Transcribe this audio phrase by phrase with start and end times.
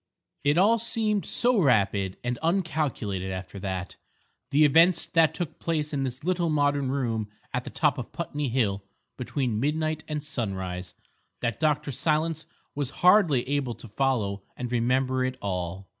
[0.43, 6.23] It all seemed so rapid and uncalculated after that—the events that took place in this
[6.23, 8.83] little modern room at the top of Putney Hill
[9.15, 11.91] between midnight and sunrise—that Dr.
[11.91, 15.87] Silence was hardly able to follow and remember it all.